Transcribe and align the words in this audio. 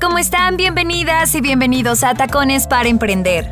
¿Cómo 0.00 0.18
están? 0.18 0.56
Bienvenidas 0.56 1.34
y 1.34 1.40
bienvenidos 1.40 2.02
a 2.02 2.14
Tacones 2.14 2.66
para 2.66 2.88
Emprender. 2.88 3.50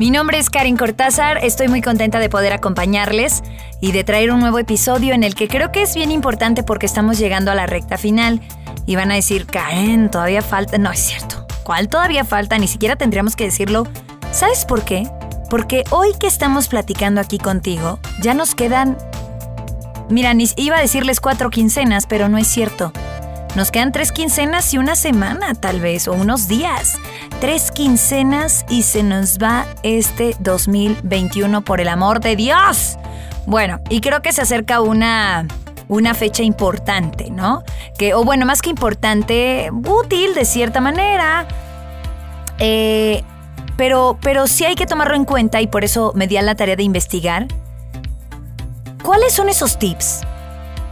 Mi 0.00 0.10
nombre 0.10 0.38
es 0.38 0.50
Karen 0.50 0.76
Cortázar, 0.76 1.38
estoy 1.44 1.68
muy 1.68 1.80
contenta 1.80 2.18
de 2.18 2.28
poder 2.28 2.52
acompañarles 2.52 3.42
y 3.80 3.92
de 3.92 4.04
traer 4.04 4.32
un 4.32 4.40
nuevo 4.40 4.58
episodio 4.58 5.14
en 5.14 5.22
el 5.22 5.34
que 5.34 5.48
creo 5.48 5.70
que 5.70 5.82
es 5.82 5.94
bien 5.94 6.10
importante 6.10 6.62
porque 6.62 6.86
estamos 6.86 7.18
llegando 7.18 7.50
a 7.50 7.54
la 7.54 7.66
recta 7.66 7.98
final 7.98 8.40
y 8.86 8.96
van 8.96 9.12
a 9.12 9.14
decir, 9.14 9.46
Karen, 9.46 10.10
todavía 10.10 10.42
falta, 10.42 10.78
no 10.78 10.90
es 10.90 11.00
cierto, 11.00 11.46
¿cuál 11.62 11.88
todavía 11.88 12.24
falta? 12.24 12.58
Ni 12.58 12.68
siquiera 12.68 12.96
tendríamos 12.96 13.36
que 13.36 13.44
decirlo. 13.44 13.86
¿Sabes 14.32 14.64
por 14.64 14.82
qué? 14.82 15.08
Porque 15.50 15.84
hoy 15.90 16.08
que 16.18 16.26
estamos 16.26 16.68
platicando 16.68 17.20
aquí 17.20 17.38
contigo, 17.38 18.00
ya 18.20 18.34
nos 18.34 18.54
quedan... 18.54 18.96
Mira, 20.08 20.32
iba 20.56 20.78
a 20.78 20.80
decirles 20.80 21.20
cuatro 21.20 21.50
quincenas, 21.50 22.06
pero 22.06 22.28
no 22.28 22.38
es 22.38 22.48
cierto. 22.48 22.92
Nos 23.54 23.70
quedan 23.70 23.92
tres 23.92 24.12
quincenas 24.12 24.72
y 24.72 24.78
una 24.78 24.96
semana 24.96 25.54
tal 25.54 25.80
vez, 25.80 26.08
o 26.08 26.14
unos 26.14 26.48
días. 26.48 26.96
Tres 27.38 27.70
quincenas 27.70 28.64
y 28.70 28.82
se 28.82 29.02
nos 29.02 29.36
va 29.36 29.66
este 29.82 30.34
2021 30.40 31.60
por 31.60 31.82
el 31.82 31.88
amor 31.88 32.20
de 32.20 32.34
Dios. 32.34 32.96
Bueno, 33.44 33.80
y 33.90 34.00
creo 34.00 34.22
que 34.22 34.32
se 34.32 34.40
acerca 34.40 34.80
una, 34.80 35.46
una 35.88 36.14
fecha 36.14 36.42
importante, 36.42 37.30
¿no? 37.30 37.62
Que, 37.98 38.14
o 38.14 38.24
bueno, 38.24 38.46
más 38.46 38.62
que 38.62 38.70
importante, 38.70 39.70
útil 39.70 40.32
de 40.34 40.46
cierta 40.46 40.80
manera. 40.80 41.46
Eh, 42.58 43.22
pero, 43.76 44.18
pero 44.22 44.46
sí 44.46 44.64
hay 44.64 44.76
que 44.76 44.86
tomarlo 44.86 45.14
en 45.14 45.26
cuenta 45.26 45.60
y 45.60 45.66
por 45.66 45.84
eso 45.84 46.12
me 46.14 46.26
di 46.26 46.38
a 46.38 46.42
la 46.42 46.54
tarea 46.54 46.76
de 46.76 46.84
investigar. 46.84 47.48
¿Cuáles 49.02 49.34
son 49.34 49.50
esos 49.50 49.78
tips 49.78 50.22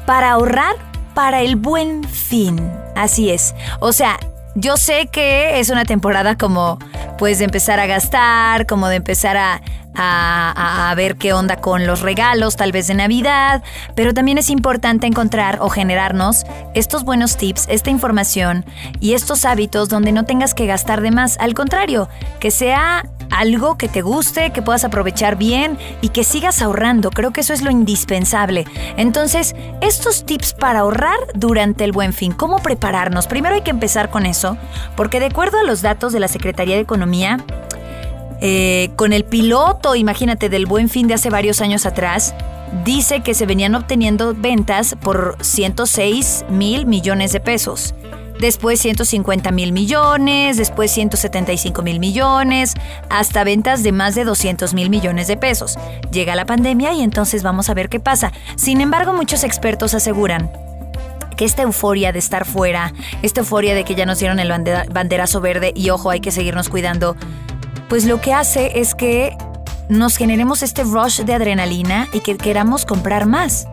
para 0.04 0.32
ahorrar 0.32 0.89
para 1.14 1.40
el 1.40 1.56
buen 1.56 2.04
fin. 2.04 2.70
Así 2.94 3.30
es. 3.30 3.54
O 3.80 3.92
sea, 3.92 4.18
yo 4.54 4.76
sé 4.76 5.06
que 5.06 5.60
es 5.60 5.70
una 5.70 5.84
temporada 5.84 6.36
como 6.36 6.78
pues 7.18 7.38
de 7.38 7.44
empezar 7.44 7.78
a 7.80 7.86
gastar, 7.86 8.66
como 8.66 8.88
de 8.88 8.96
empezar 8.96 9.36
a, 9.36 9.60
a, 9.94 10.94
ver 10.94 11.16
qué 11.16 11.32
onda 11.32 11.56
con 11.56 11.86
los 11.86 12.00
regalos, 12.00 12.56
tal 12.56 12.72
vez 12.72 12.86
de 12.86 12.94
Navidad, 12.94 13.62
pero 13.94 14.14
también 14.14 14.38
es 14.38 14.50
importante 14.50 15.06
encontrar 15.06 15.58
o 15.60 15.68
generarnos 15.68 16.44
estos 16.74 17.04
buenos 17.04 17.36
tips, 17.36 17.66
esta 17.68 17.90
información 17.90 18.64
y 19.00 19.14
estos 19.14 19.44
hábitos 19.44 19.88
donde 19.88 20.12
no 20.12 20.24
tengas 20.24 20.54
que 20.54 20.66
gastar 20.66 21.00
de 21.00 21.10
más. 21.10 21.38
Al 21.38 21.54
contrario, 21.54 22.08
que 22.38 22.50
sea 22.50 23.04
algo 23.30 23.76
que 23.76 23.88
te 23.88 24.02
guste, 24.02 24.50
que 24.50 24.62
puedas 24.62 24.84
aprovechar 24.84 25.36
bien 25.36 25.78
y 26.00 26.08
que 26.10 26.24
sigas 26.24 26.62
ahorrando. 26.62 27.10
Creo 27.10 27.32
que 27.32 27.40
eso 27.40 27.52
es 27.52 27.62
lo 27.62 27.70
indispensable. 27.70 28.66
Entonces, 28.96 29.54
estos 29.80 30.24
tips 30.24 30.54
para 30.54 30.80
ahorrar 30.80 31.18
durante 31.34 31.84
el 31.84 31.92
buen 31.92 32.12
fin, 32.12 32.32
¿cómo 32.32 32.58
prepararnos? 32.58 33.26
Primero 33.26 33.54
hay 33.54 33.62
que 33.62 33.70
empezar 33.70 34.10
con 34.10 34.26
eso, 34.26 34.56
porque 34.96 35.20
de 35.20 35.26
acuerdo 35.26 35.58
a 35.58 35.64
los 35.64 35.82
datos 35.82 36.12
de 36.12 36.20
la 36.20 36.28
Secretaría 36.28 36.76
de 36.76 36.82
Economía, 36.82 37.38
eh, 38.40 38.90
con 38.96 39.12
el 39.12 39.24
piloto, 39.24 39.94
imagínate, 39.94 40.48
del 40.48 40.66
buen 40.66 40.88
fin 40.88 41.06
de 41.08 41.14
hace 41.14 41.28
varios 41.28 41.60
años 41.60 41.84
atrás, 41.84 42.34
dice 42.84 43.20
que 43.20 43.34
se 43.34 43.46
venían 43.46 43.74
obteniendo 43.74 44.34
ventas 44.34 44.96
por 45.00 45.36
106 45.40 46.46
mil 46.48 46.86
millones 46.86 47.32
de 47.32 47.40
pesos. 47.40 47.94
Después 48.40 48.80
150 48.80 49.50
mil 49.50 49.72
millones, 49.72 50.56
después 50.56 50.90
175 50.90 51.82
mil 51.82 52.00
millones, 52.00 52.72
hasta 53.10 53.44
ventas 53.44 53.82
de 53.82 53.92
más 53.92 54.14
de 54.14 54.24
200 54.24 54.72
mil 54.72 54.88
millones 54.88 55.26
de 55.26 55.36
pesos. 55.36 55.76
Llega 56.10 56.34
la 56.34 56.46
pandemia 56.46 56.94
y 56.94 57.02
entonces 57.02 57.42
vamos 57.42 57.68
a 57.68 57.74
ver 57.74 57.90
qué 57.90 58.00
pasa. 58.00 58.32
Sin 58.56 58.80
embargo, 58.80 59.12
muchos 59.12 59.44
expertos 59.44 59.92
aseguran 59.92 60.50
que 61.36 61.44
esta 61.44 61.62
euforia 61.62 62.12
de 62.12 62.18
estar 62.18 62.46
fuera, 62.46 62.94
esta 63.20 63.40
euforia 63.40 63.74
de 63.74 63.84
que 63.84 63.94
ya 63.94 64.06
nos 64.06 64.18
dieron 64.18 64.40
el 64.40 64.50
banderazo 64.90 65.42
verde 65.42 65.72
y 65.76 65.90
ojo, 65.90 66.08
hay 66.08 66.20
que 66.20 66.30
seguirnos 66.30 66.70
cuidando, 66.70 67.16
pues 67.90 68.06
lo 68.06 68.22
que 68.22 68.32
hace 68.32 68.80
es 68.80 68.94
que 68.94 69.36
nos 69.90 70.16
generemos 70.16 70.62
este 70.62 70.84
rush 70.84 71.20
de 71.22 71.34
adrenalina 71.34 72.08
y 72.14 72.20
que 72.20 72.38
queramos 72.38 72.86
comprar 72.86 73.26
más. 73.26 73.66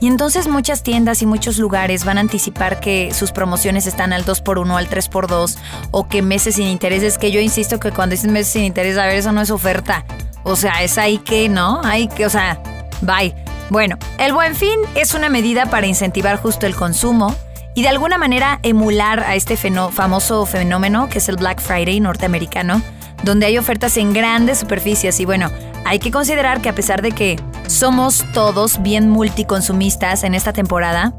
Y 0.00 0.06
entonces 0.06 0.48
muchas 0.48 0.82
tiendas 0.82 1.22
y 1.22 1.26
muchos 1.26 1.58
lugares 1.58 2.04
van 2.04 2.18
a 2.18 2.20
anticipar 2.20 2.80
que 2.80 3.12
sus 3.12 3.32
promociones 3.32 3.86
están 3.86 4.12
al 4.12 4.24
2x1, 4.24 4.76
al 4.76 4.88
3x2 4.88 5.56
o 5.90 6.08
que 6.08 6.22
meses 6.22 6.56
sin 6.56 6.66
intereses, 6.66 7.18
que 7.18 7.30
yo 7.30 7.40
insisto 7.40 7.78
que 7.80 7.90
cuando 7.92 8.14
dicen 8.14 8.32
meses 8.32 8.52
sin 8.52 8.64
interés, 8.64 8.96
a 8.98 9.06
ver, 9.06 9.16
eso 9.16 9.32
no 9.32 9.40
es 9.40 9.50
oferta. 9.50 10.04
O 10.42 10.56
sea, 10.56 10.82
es 10.82 10.98
ahí 10.98 11.18
que, 11.18 11.48
¿no? 11.48 11.80
Hay 11.84 12.08
que, 12.08 12.26
o 12.26 12.30
sea, 12.30 12.62
bye. 13.02 13.34
Bueno, 13.68 13.98
el 14.18 14.32
buen 14.32 14.56
fin 14.56 14.78
es 14.94 15.14
una 15.14 15.28
medida 15.28 15.66
para 15.66 15.86
incentivar 15.86 16.38
justo 16.38 16.66
el 16.66 16.74
consumo 16.74 17.34
y 17.74 17.82
de 17.82 17.88
alguna 17.88 18.18
manera 18.18 18.58
emular 18.62 19.20
a 19.20 19.36
este 19.36 19.56
famoso 19.56 20.44
fenómeno 20.46 21.08
que 21.08 21.18
es 21.18 21.28
el 21.28 21.36
Black 21.36 21.60
Friday 21.60 22.00
norteamericano 22.00 22.82
donde 23.22 23.46
hay 23.46 23.58
ofertas 23.58 23.96
en 23.96 24.12
grandes 24.12 24.58
superficies 24.58 25.20
y 25.20 25.24
bueno, 25.24 25.50
hay 25.84 25.98
que 25.98 26.10
considerar 26.10 26.60
que 26.60 26.68
a 26.68 26.74
pesar 26.74 27.02
de 27.02 27.12
que 27.12 27.38
somos 27.70 28.24
todos 28.32 28.82
bien 28.82 29.08
multiconsumistas 29.08 30.24
en 30.24 30.34
esta 30.34 30.52
temporada, 30.52 31.14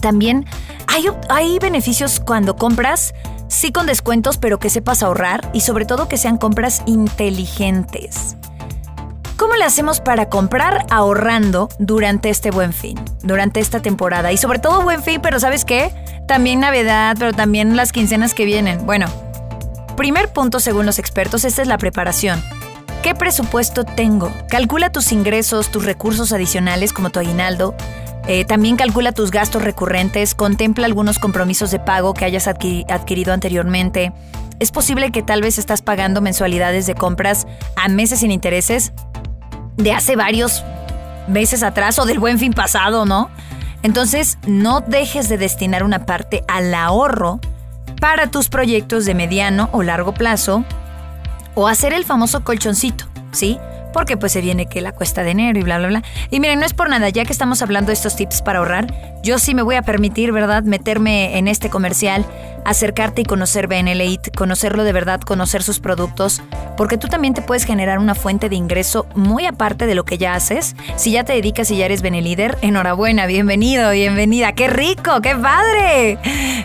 también 0.00 0.46
hay, 0.86 1.06
hay 1.28 1.58
beneficios 1.58 2.20
cuando 2.20 2.56
compras, 2.56 3.14
sí 3.48 3.72
con 3.72 3.86
descuentos, 3.86 4.38
pero 4.38 4.58
que 4.58 4.70
sepas 4.70 5.02
ahorrar 5.02 5.50
y 5.52 5.60
sobre 5.60 5.84
todo 5.84 6.08
que 6.08 6.16
sean 6.16 6.38
compras 6.38 6.82
inteligentes. 6.86 8.36
¿Cómo 9.36 9.56
le 9.56 9.64
hacemos 9.64 10.00
para 10.00 10.30
comprar 10.30 10.86
ahorrando 10.88 11.68
durante 11.78 12.30
este 12.30 12.50
buen 12.50 12.72
fin, 12.72 12.98
durante 13.22 13.60
esta 13.60 13.80
temporada? 13.82 14.32
Y 14.32 14.38
sobre 14.38 14.60
todo 14.60 14.82
buen 14.82 15.02
fin, 15.02 15.20
pero 15.20 15.40
¿sabes 15.40 15.64
qué? 15.64 15.92
También 16.26 16.60
Navidad, 16.60 17.16
pero 17.18 17.32
también 17.32 17.76
las 17.76 17.92
quincenas 17.92 18.32
que 18.32 18.46
vienen. 18.46 18.86
Bueno, 18.86 19.06
Primer 19.96 20.30
punto 20.30 20.60
según 20.60 20.84
los 20.84 20.98
expertos, 20.98 21.44
esta 21.44 21.62
es 21.62 21.68
la 21.68 21.78
preparación. 21.78 22.42
¿Qué 23.06 23.14
presupuesto 23.14 23.84
tengo? 23.84 24.32
Calcula 24.48 24.90
tus 24.90 25.12
ingresos, 25.12 25.70
tus 25.70 25.84
recursos 25.84 26.32
adicionales 26.32 26.92
como 26.92 27.10
tu 27.10 27.20
aguinaldo. 27.20 27.76
Eh, 28.26 28.44
también 28.44 28.74
calcula 28.74 29.12
tus 29.12 29.30
gastos 29.30 29.62
recurrentes, 29.62 30.34
contempla 30.34 30.86
algunos 30.86 31.20
compromisos 31.20 31.70
de 31.70 31.78
pago 31.78 32.14
que 32.14 32.24
hayas 32.24 32.48
adquirido 32.48 33.32
anteriormente. 33.32 34.12
Es 34.58 34.72
posible 34.72 35.12
que 35.12 35.22
tal 35.22 35.40
vez 35.40 35.56
estás 35.56 35.82
pagando 35.82 36.20
mensualidades 36.20 36.86
de 36.86 36.96
compras 36.96 37.46
a 37.76 37.86
meses 37.88 38.18
sin 38.18 38.32
intereses 38.32 38.92
de 39.76 39.92
hace 39.92 40.16
varios 40.16 40.64
meses 41.28 41.62
atrás 41.62 42.00
o 42.00 42.06
del 42.06 42.18
buen 42.18 42.40
fin 42.40 42.54
pasado, 42.54 43.06
¿no? 43.06 43.30
Entonces, 43.84 44.36
no 44.48 44.80
dejes 44.80 45.28
de 45.28 45.38
destinar 45.38 45.84
una 45.84 46.06
parte 46.06 46.42
al 46.48 46.74
ahorro 46.74 47.38
para 48.00 48.32
tus 48.32 48.48
proyectos 48.48 49.04
de 49.04 49.14
mediano 49.14 49.68
o 49.70 49.84
largo 49.84 50.12
plazo 50.12 50.64
o 51.56 51.66
hacer 51.66 51.92
el 51.92 52.04
famoso 52.04 52.44
colchoncito, 52.44 53.06
¿sí? 53.32 53.58
Porque 53.92 54.18
pues 54.18 54.32
se 54.32 54.42
viene 54.42 54.66
que 54.66 54.82
la 54.82 54.92
cuesta 54.92 55.22
de 55.22 55.30
enero 55.30 55.58
y 55.58 55.62
bla, 55.62 55.78
bla, 55.78 55.88
bla. 55.88 56.02
Y 56.30 56.38
miren, 56.38 56.60
no 56.60 56.66
es 56.66 56.74
por 56.74 56.90
nada, 56.90 57.08
ya 57.08 57.24
que 57.24 57.32
estamos 57.32 57.62
hablando 57.62 57.88
de 57.88 57.94
estos 57.94 58.14
tips 58.14 58.42
para 58.42 58.58
ahorrar, 58.58 58.92
yo 59.22 59.38
sí 59.38 59.54
me 59.54 59.62
voy 59.62 59.74
a 59.76 59.82
permitir, 59.82 60.32
¿verdad?, 60.32 60.64
meterme 60.64 61.38
en 61.38 61.48
este 61.48 61.70
comercial, 61.70 62.26
acercarte 62.66 63.22
y 63.22 63.24
conocer 63.24 63.68
BNLite, 63.68 64.32
conocerlo 64.32 64.84
de 64.84 64.92
verdad, 64.92 65.20
conocer 65.20 65.62
sus 65.62 65.80
productos, 65.80 66.42
porque 66.76 66.98
tú 66.98 67.08
también 67.08 67.32
te 67.32 67.40
puedes 67.40 67.64
generar 67.64 67.98
una 67.98 68.14
fuente 68.14 68.50
de 68.50 68.56
ingreso 68.56 69.06
muy 69.14 69.46
aparte 69.46 69.86
de 69.86 69.94
lo 69.94 70.04
que 70.04 70.18
ya 70.18 70.34
haces. 70.34 70.76
Si 70.96 71.12
ya 71.12 71.24
te 71.24 71.32
dedicas 71.32 71.70
y 71.70 71.78
ya 71.78 71.86
eres 71.86 72.02
Benelíder, 72.02 72.58
enhorabuena, 72.60 73.24
bienvenido, 73.24 73.92
bienvenida, 73.92 74.52
qué 74.52 74.68
rico, 74.68 75.22
qué 75.22 75.34
padre. 75.34 76.18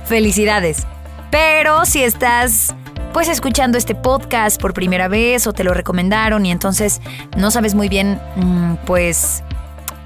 Felicidades. 0.03 0.85
Pero 1.29 1.85
si 1.85 2.03
estás 2.03 2.75
pues 3.13 3.27
escuchando 3.27 3.77
este 3.77 3.95
podcast 3.95 4.59
por 4.61 4.73
primera 4.73 5.07
vez 5.07 5.45
o 5.47 5.53
te 5.53 5.63
lo 5.63 5.73
recomendaron 5.73 6.45
y 6.45 6.51
entonces 6.51 7.01
no 7.37 7.51
sabes 7.51 7.75
muy 7.75 7.89
bien 7.89 8.19
mm, 8.35 8.75
pues 8.85 9.43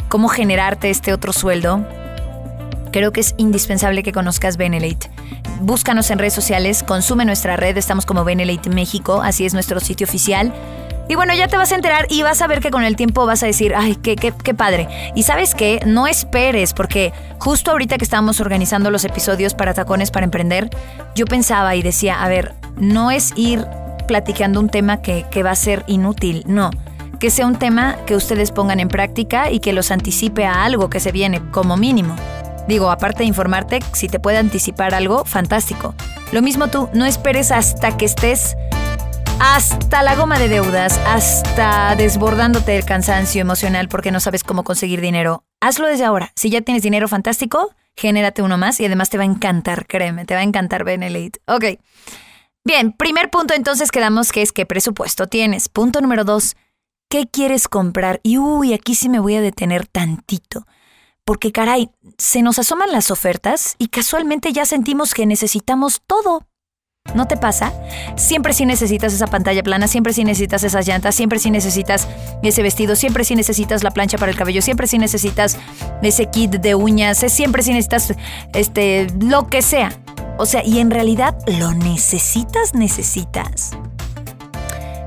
cómo 0.09 0.27
generarte 0.27 0.89
este 0.89 1.13
otro 1.13 1.33
sueldo, 1.33 1.85
creo 2.91 3.11
que 3.11 3.21
es 3.21 3.35
indispensable 3.37 4.03
que 4.03 4.11
conozcas 4.11 4.57
Benelate. 4.57 5.09
Búscanos 5.61 6.09
en 6.11 6.19
redes 6.19 6.33
sociales, 6.33 6.83
consume 6.83 7.25
nuestra 7.25 7.55
red, 7.57 7.77
estamos 7.77 8.05
como 8.05 8.23
Benelite 8.23 8.69
México, 8.69 9.21
así 9.21 9.45
es 9.45 9.53
nuestro 9.53 9.79
sitio 9.79 10.05
oficial. 10.05 10.53
Y 11.07 11.15
bueno, 11.15 11.33
ya 11.35 11.47
te 11.47 11.57
vas 11.57 11.71
a 11.71 11.75
enterar 11.75 12.07
y 12.09 12.23
vas 12.23 12.41
a 12.41 12.47
ver 12.47 12.61
que 12.61 12.71
con 12.71 12.83
el 12.83 12.95
tiempo 12.95 13.25
vas 13.25 13.43
a 13.43 13.45
decir, 13.45 13.75
ay, 13.75 13.95
qué, 13.95 14.15
qué, 14.15 14.33
qué 14.43 14.53
padre. 14.53 14.87
Y 15.13 15.23
sabes 15.23 15.53
qué, 15.53 15.79
no 15.85 16.07
esperes, 16.07 16.73
porque 16.73 17.13
justo 17.37 17.71
ahorita 17.71 17.97
que 17.97 18.03
estábamos 18.03 18.39
organizando 18.39 18.89
los 18.89 19.05
episodios 19.05 19.53
para 19.53 19.73
Tacones 19.73 20.09
para 20.09 20.23
Emprender, 20.23 20.69
yo 21.15 21.25
pensaba 21.25 21.75
y 21.75 21.83
decía, 21.83 22.23
a 22.23 22.27
ver, 22.27 22.53
no 22.77 23.11
es 23.11 23.33
ir 23.35 23.65
platicando 24.07 24.59
un 24.59 24.69
tema 24.69 25.01
que, 25.01 25.25
que 25.29 25.43
va 25.43 25.51
a 25.51 25.55
ser 25.55 25.83
inútil, 25.87 26.43
no. 26.47 26.71
Que 27.19 27.29
sea 27.29 27.45
un 27.45 27.57
tema 27.57 27.97
que 28.07 28.15
ustedes 28.15 28.51
pongan 28.51 28.79
en 28.79 28.87
práctica 28.87 29.51
y 29.51 29.59
que 29.59 29.73
los 29.73 29.91
anticipe 29.91 30.45
a 30.45 30.65
algo 30.65 30.89
que 30.89 30.99
se 30.99 31.11
viene, 31.11 31.41
como 31.51 31.77
mínimo. 31.77 32.15
Digo, 32.67 32.89
aparte 32.89 33.19
de 33.19 33.25
informarte, 33.25 33.79
si 33.93 34.07
te 34.07 34.19
puede 34.19 34.37
anticipar 34.37 34.95
algo, 34.95 35.23
fantástico. 35.23 35.93
Lo 36.31 36.41
mismo 36.41 36.67
tú, 36.67 36.89
no 36.93 37.05
esperes 37.05 37.51
hasta 37.51 37.95
que 37.95 38.05
estés 38.05 38.57
hasta 39.39 40.03
la 40.03 40.15
goma 40.15 40.39
de 40.39 40.49
deudas, 40.49 40.97
hasta 41.05 41.95
desbordándote 41.95 42.71
del 42.73 42.85
cansancio 42.85 43.41
emocional 43.41 43.89
porque 43.89 44.11
no 44.11 44.19
sabes 44.19 44.43
cómo 44.43 44.63
conseguir 44.63 45.01
dinero. 45.01 45.43
Hazlo 45.61 45.87
desde 45.87 46.05
ahora. 46.05 46.31
Si 46.35 46.49
ya 46.49 46.61
tienes 46.61 46.83
dinero 46.83 47.07
fantástico, 47.07 47.73
genérate 47.95 48.41
uno 48.41 48.57
más 48.57 48.79
y 48.79 48.85
además 48.85 49.09
te 49.09 49.17
va 49.17 49.23
a 49.23 49.27
encantar, 49.27 49.87
créeme, 49.87 50.25
te 50.25 50.33
va 50.33 50.41
a 50.41 50.43
encantar 50.43 50.83
Benelite. 50.83 51.39
Ok. 51.47 51.79
Bien, 52.63 52.93
primer 52.93 53.29
punto 53.29 53.53
entonces 53.53 53.91
quedamos 53.91 54.31
que 54.31 54.41
es 54.41 54.51
qué 54.51 54.65
presupuesto 54.65 55.27
tienes. 55.27 55.69
Punto 55.69 56.01
número 56.01 56.23
dos, 56.23 56.55
¿qué 57.09 57.27
quieres 57.27 57.67
comprar? 57.67 58.19
Y 58.23 58.37
uy, 58.37 58.73
aquí 58.73 58.95
sí 58.95 59.09
me 59.09 59.19
voy 59.19 59.35
a 59.35 59.41
detener 59.41 59.87
tantito. 59.87 60.65
Porque 61.25 61.51
caray, 61.51 61.89
se 62.17 62.41
nos 62.41 62.59
asoman 62.59 62.91
las 62.91 63.11
ofertas 63.11 63.75
y 63.77 63.87
casualmente 63.87 64.53
ya 64.53 64.65
sentimos 64.65 65.13
que 65.13 65.25
necesitamos 65.25 66.01
todo. 66.05 66.47
¿No 67.13 67.27
te 67.27 67.37
pasa? 67.37 67.71
Siempre 68.15 68.53
sí 68.53 68.65
necesitas 68.65 69.13
esa 69.13 69.27
pantalla 69.27 69.63
plana, 69.63 69.87
siempre 69.87 70.11
sí 70.11 70.23
necesitas 70.23 70.63
esas 70.63 70.87
llantas, 70.87 71.15
siempre 71.15 71.39
sí 71.39 71.51
necesitas 71.51 72.07
ese 72.41 72.63
vestido, 72.63 72.95
siempre 72.95 73.23
sí 73.23 73.35
necesitas 73.35 73.83
la 73.83 73.91
plancha 73.91 74.17
para 74.17 74.31
el 74.31 74.37
cabello, 74.37 74.61
siempre 74.61 74.87
sí 74.87 74.97
necesitas 74.97 75.57
ese 76.01 76.25
kit 76.25 76.51
de 76.51 76.75
uñas, 76.75 77.21
eh, 77.23 77.29
siempre 77.29 77.63
sí 77.63 77.71
necesitas 77.71 78.15
este 78.53 79.07
lo 79.21 79.47
que 79.47 79.61
sea. 79.61 79.93
O 80.37 80.45
sea, 80.45 80.65
y 80.65 80.79
en 80.79 80.91
realidad 80.91 81.37
lo 81.47 81.73
necesitas, 81.73 82.73
necesitas. 82.73 83.71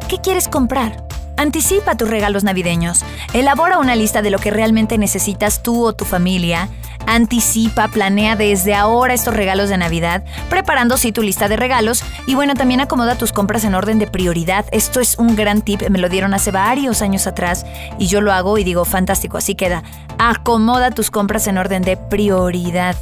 ¿Qué 0.09 0.19
quieres 0.19 0.49
comprar? 0.49 1.07
Anticipa 1.37 1.97
tus 1.97 2.09
regalos 2.09 2.43
navideños. 2.43 3.05
Elabora 3.35 3.79
una 3.79 3.95
lista 3.95 4.23
de 4.23 4.31
lo 4.31 4.39
que 4.39 4.51
realmente 4.51 4.97
necesitas 4.97 5.63
tú 5.63 5.85
o 5.85 5.93
tu 5.93 6.05
familia 6.05 6.71
Anticipa, 7.11 7.89
planea 7.89 8.37
desde 8.37 8.75
ahora 8.75 9.15
estos 9.15 9.33
regalos 9.35 9.71
de 9.71 9.79
Navidad, 9.79 10.25
preparando 10.51 10.99
sí 10.99 11.11
tu 11.11 11.23
lista 11.23 11.49
de 11.49 11.57
regalos 11.57 12.05
y 12.27 12.35
bueno, 12.35 12.53
también 12.53 12.83
acomoda 12.83 13.17
tus 13.17 13.33
compras 13.33 13.65
en 13.65 13.75
orden 13.75 13.99
de 13.99 14.07
prioridad. 14.07 14.67
Esto 14.73 15.01
es 15.01 15.17
un 15.17 15.35
gran 15.35 15.63
tip, 15.63 15.89
me 15.89 15.99
lo 15.99 16.11
dieron 16.11 16.35
hace 16.35 16.51
varios 16.51 17.01
años 17.01 17.27
atrás 17.27 17.65
y 17.99 18.09
yo 18.09 18.21
lo 18.21 18.31
hago 18.31 18.59
y 18.59 18.65
digo, 18.65 18.85
fantástico, 18.85 19.39
así 19.39 19.55
queda. 19.55 19.83
Acomoda 20.19 20.91
tus 20.91 21.11
compras 21.11 21.47
en 21.47 21.57
orden 21.57 21.81
de 21.81 21.97
prioridad 21.97 22.95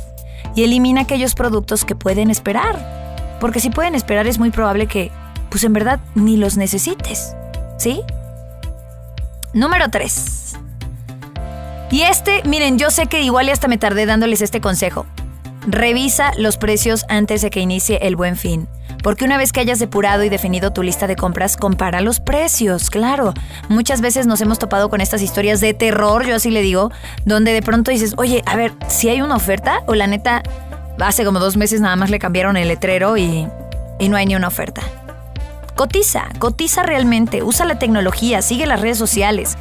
y 0.55 0.62
elimina 0.62 1.00
aquellos 1.00 1.35
productos 1.35 1.85
que 1.85 1.97
pueden 1.97 2.31
esperar. 2.31 3.37
Porque 3.41 3.59
si 3.59 3.70
pueden 3.70 3.97
esperar 3.97 4.29
es 4.29 4.38
muy 4.38 4.50
probable 4.50 4.87
que, 4.87 5.11
pues 5.50 5.64
en 5.64 5.73
verdad, 5.73 5.99
ni 6.14 6.37
los 6.37 6.56
necesites. 6.56 7.35
¿Sí? 7.76 8.02
Número 9.52 9.88
3. 9.91 10.59
Y 11.91 12.03
este, 12.03 12.43
miren, 12.44 12.79
yo 12.79 12.91
sé 12.91 13.06
que 13.06 13.23
igual 13.23 13.47
y 13.47 13.50
hasta 13.50 13.69
me 13.69 13.79
tardé 13.79 14.06
dándoles 14.06 14.43
este 14.43 14.61
consejo. 14.61 15.06
Revisa 15.69 16.33
los 16.37 16.56
precios 16.56 17.05
antes 17.09 17.43
de 17.43 17.50
que 17.50 17.61
inicie 17.61 17.99
el 18.03 18.17
buen 18.17 18.37
fin. 18.37 18.69
Porque 19.03 19.25
una 19.25 19.38
vez 19.38 19.53
que 19.53 19.61
hayas 19.61 19.79
depurado 19.79 20.25
y 20.25 20.29
definido 20.29 20.73
tu 20.73 20.83
lista 20.83 21.06
de 21.06 21.15
compras, 21.15 21.56
compara 21.56 22.00
los 22.00 22.19
precios, 22.19 22.91
claro. 22.91 23.35
Muchas 23.69 24.00
veces 24.00 24.27
nos 24.27 24.41
hemos 24.41 24.59
topado 24.59 24.88
con 24.91 25.00
estas 25.00 25.23
historias 25.23 25.61
de 25.61 25.75
terror, 25.75 26.27
yo 26.27 26.35
así 26.35 26.50
le 26.50 26.61
digo, 26.62 26.91
donde 27.25 27.53
de 27.53 27.62
pronto 27.62 27.93
dices, 27.93 28.15
oye, 28.17 28.43
a 28.47 28.56
ver, 28.56 28.73
si 28.88 29.09
hay 29.09 29.23
una 29.23 29.37
oferta 29.37 29.83
o 29.87 29.94
la 29.94 30.09
neta, 30.09 30.43
hace 30.99 31.25
como 31.25 31.38
dos 31.38 31.56
meses 31.56 31.81
nada 31.81 31.94
más 31.94 32.11
le 32.11 32.19
cambiaron 32.19 32.56
el 32.56 32.67
letrero 32.67 33.17
y, 33.17 33.47
y 34.00 34.09
no 34.09 34.17
hay 34.17 34.27
ni 34.27 34.35
una 34.35 34.49
oferta. 34.49 34.83
Cotiza, 35.77 36.29
cotiza 36.41 36.83
realmente, 36.83 37.44
usa 37.44 37.65
la 37.65 37.79
tecnología, 37.79 38.43
sigue 38.43 38.67
las 38.67 38.81
redes 38.81 38.99
sociales 38.99 39.56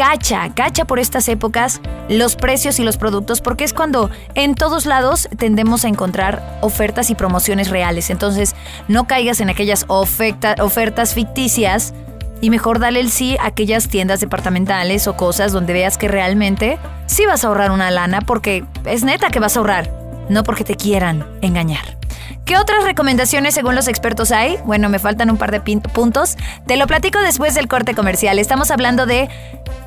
cacha, 0.00 0.48
cacha 0.54 0.86
por 0.86 0.98
estas 0.98 1.28
épocas 1.28 1.82
los 2.08 2.34
precios 2.34 2.80
y 2.80 2.84
los 2.84 2.96
productos 2.96 3.42
porque 3.42 3.64
es 3.64 3.74
cuando 3.74 4.08
en 4.34 4.54
todos 4.54 4.86
lados 4.86 5.28
tendemos 5.36 5.84
a 5.84 5.88
encontrar 5.88 6.58
ofertas 6.62 7.10
y 7.10 7.14
promociones 7.14 7.68
reales. 7.68 8.08
Entonces, 8.08 8.56
no 8.88 9.06
caigas 9.06 9.42
en 9.42 9.50
aquellas 9.50 9.84
ofertas 9.88 11.12
ficticias 11.12 11.92
y 12.40 12.48
mejor 12.48 12.78
dale 12.78 13.00
el 13.00 13.10
sí 13.10 13.36
a 13.40 13.48
aquellas 13.48 13.88
tiendas 13.88 14.20
departamentales 14.20 15.06
o 15.06 15.18
cosas 15.18 15.52
donde 15.52 15.74
veas 15.74 15.98
que 15.98 16.08
realmente 16.08 16.78
sí 17.04 17.26
vas 17.26 17.44
a 17.44 17.48
ahorrar 17.48 17.70
una 17.70 17.90
lana 17.90 18.22
porque 18.22 18.64
es 18.86 19.04
neta 19.04 19.28
que 19.28 19.38
vas 19.38 19.56
a 19.56 19.60
ahorrar, 19.60 19.99
no 20.30 20.44
porque 20.44 20.64
te 20.64 20.76
quieran 20.76 21.26
engañar. 21.42 21.98
¿Qué 22.44 22.56
otras 22.56 22.84
recomendaciones 22.84 23.54
según 23.54 23.74
los 23.74 23.86
expertos 23.86 24.32
hay? 24.32 24.56
Bueno, 24.64 24.88
me 24.88 24.98
faltan 24.98 25.30
un 25.30 25.36
par 25.36 25.52
de 25.52 25.60
puntos. 25.60 26.36
Te 26.66 26.76
lo 26.76 26.86
platico 26.86 27.20
después 27.20 27.54
del 27.54 27.68
corte 27.68 27.94
comercial. 27.94 28.38
Estamos 28.38 28.70
hablando 28.70 29.06
de 29.06 29.28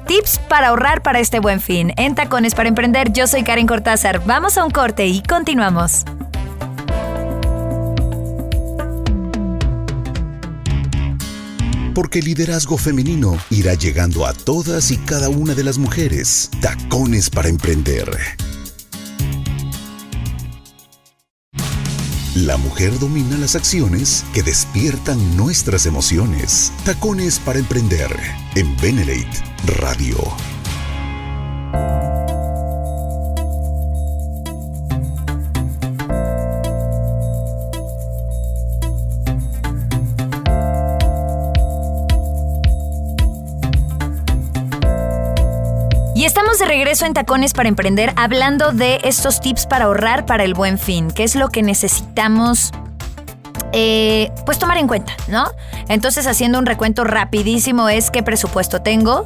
Tips 0.07 0.39
para 0.47 0.69
ahorrar 0.69 1.01
para 1.01 1.19
este 1.19 1.39
buen 1.39 1.59
fin. 1.59 1.93
En 1.97 2.15
Tacones 2.15 2.55
para 2.55 2.69
Emprender, 2.69 3.11
yo 3.11 3.27
soy 3.27 3.43
Karen 3.43 3.67
Cortázar. 3.67 4.23
Vamos 4.25 4.57
a 4.57 4.63
un 4.63 4.71
corte 4.71 5.07
y 5.07 5.21
continuamos. 5.23 6.05
Porque 11.93 12.19
el 12.19 12.25
liderazgo 12.25 12.77
femenino 12.77 13.37
irá 13.49 13.75
llegando 13.75 14.25
a 14.25 14.33
todas 14.33 14.89
y 14.91 14.97
cada 14.97 15.29
una 15.29 15.53
de 15.53 15.63
las 15.63 15.77
mujeres. 15.77 16.49
Tacones 16.61 17.29
para 17.29 17.49
Emprender. 17.49 18.09
La 22.35 22.57
mujer 22.57 22.97
domina 22.97 23.37
las 23.37 23.55
acciones 23.55 24.25
que 24.33 24.41
despiertan 24.41 25.37
nuestras 25.37 25.85
emociones. 25.85 26.73
Tacones 26.83 27.37
para 27.37 27.59
emprender 27.59 28.09
en 28.55 28.75
Benelate 28.77 29.43
Radio. 29.79 30.17
Y 46.23 46.25
estamos 46.25 46.57
de 46.57 46.63
regreso 46.63 47.05
en 47.05 47.13
Tacones 47.13 47.51
para 47.51 47.67
Emprender 47.67 48.13
hablando 48.15 48.71
de 48.71 49.01
estos 49.03 49.41
tips 49.41 49.67
para 49.67 49.83
ahorrar 49.83 50.25
para 50.25 50.45
el 50.45 50.53
buen 50.53 50.79
fin, 50.79 51.11
que 51.11 51.25
es 51.25 51.35
lo 51.35 51.49
que 51.49 51.61
necesitamos 51.61 52.71
eh, 53.73 54.31
pues 54.45 54.57
tomar 54.57 54.77
en 54.77 54.87
cuenta, 54.87 55.11
¿no? 55.27 55.43
Entonces 55.89 56.25
haciendo 56.25 56.59
un 56.59 56.65
recuento 56.65 57.03
rapidísimo 57.03 57.89
es 57.89 58.09
qué 58.09 58.23
presupuesto 58.23 58.81
tengo, 58.81 59.25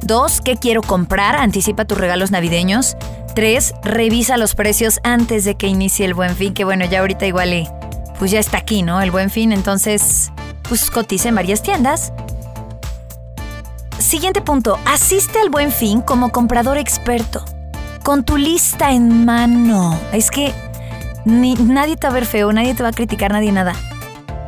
dos, 0.00 0.40
qué 0.40 0.56
quiero 0.56 0.82
comprar, 0.82 1.36
anticipa 1.36 1.84
tus 1.84 1.96
regalos 1.96 2.32
navideños, 2.32 2.96
tres, 3.36 3.72
revisa 3.84 4.36
los 4.36 4.56
precios 4.56 4.98
antes 5.04 5.44
de 5.44 5.54
que 5.54 5.68
inicie 5.68 6.04
el 6.04 6.14
buen 6.14 6.34
fin, 6.34 6.54
que 6.54 6.64
bueno, 6.64 6.84
ya 6.86 7.02
ahorita 7.02 7.24
igual 7.24 7.68
pues 8.18 8.32
ya 8.32 8.40
está 8.40 8.58
aquí, 8.58 8.82
¿no? 8.82 9.00
El 9.00 9.12
buen 9.12 9.30
fin, 9.30 9.52
entonces 9.52 10.32
pues 10.68 10.90
cotiza 10.90 11.28
en 11.28 11.36
varias 11.36 11.62
tiendas. 11.62 12.12
Siguiente 14.02 14.42
punto, 14.42 14.78
asiste 14.84 15.38
al 15.38 15.48
buen 15.48 15.70
fin 15.70 16.00
como 16.02 16.32
comprador 16.32 16.76
experto, 16.76 17.44
con 18.02 18.24
tu 18.24 18.36
lista 18.36 18.90
en 18.90 19.24
mano. 19.24 19.96
Es 20.12 20.30
que 20.30 20.52
ni, 21.24 21.54
nadie 21.54 21.96
te 21.96 22.08
va 22.08 22.10
a 22.10 22.14
ver 22.14 22.26
feo, 22.26 22.52
nadie 22.52 22.74
te 22.74 22.82
va 22.82 22.88
a 22.88 22.92
criticar, 22.92 23.30
nadie 23.30 23.52
nada. 23.52 23.74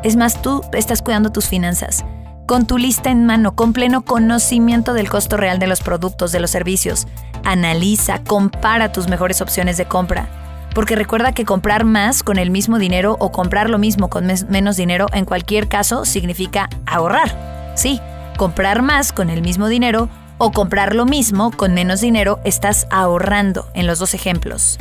Es 0.02 0.16
más, 0.16 0.42
tú 0.42 0.62
estás 0.72 1.02
cuidando 1.02 1.30
tus 1.30 1.46
finanzas, 1.46 2.04
con 2.46 2.66
tu 2.66 2.78
lista 2.78 3.10
en 3.10 3.26
mano, 3.26 3.54
con 3.54 3.72
pleno 3.72 4.04
conocimiento 4.04 4.92
del 4.92 5.08
costo 5.08 5.36
real 5.36 5.60
de 5.60 5.68
los 5.68 5.80
productos, 5.80 6.32
de 6.32 6.40
los 6.40 6.50
servicios. 6.50 7.06
Analiza, 7.44 8.24
compara 8.24 8.90
tus 8.90 9.08
mejores 9.08 9.40
opciones 9.40 9.76
de 9.76 9.86
compra. 9.86 10.28
Porque 10.74 10.96
recuerda 10.96 11.32
que 11.32 11.44
comprar 11.44 11.84
más 11.84 12.24
con 12.24 12.38
el 12.38 12.50
mismo 12.50 12.80
dinero 12.80 13.16
o 13.20 13.30
comprar 13.30 13.70
lo 13.70 13.78
mismo 13.78 14.10
con 14.10 14.26
menos 14.48 14.76
dinero 14.76 15.06
en 15.12 15.24
cualquier 15.24 15.68
caso 15.68 16.04
significa 16.04 16.68
ahorrar. 16.86 17.72
Sí, 17.76 18.00
comprar 18.36 18.82
más 18.82 19.12
con 19.12 19.30
el 19.30 19.42
mismo 19.42 19.68
dinero 19.68 20.08
o 20.38 20.50
comprar 20.50 20.94
lo 20.94 21.06
mismo 21.06 21.50
con 21.50 21.74
menos 21.74 22.00
dinero, 22.00 22.40
estás 22.44 22.86
ahorrando 22.90 23.66
en 23.74 23.86
los 23.86 23.98
dos 23.98 24.14
ejemplos. 24.14 24.78